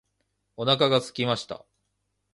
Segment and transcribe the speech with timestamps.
[0.57, 1.63] お腹がすきました。